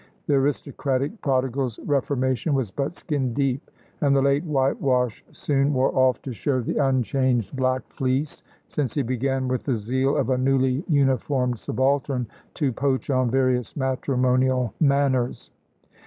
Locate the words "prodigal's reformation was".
1.21-2.71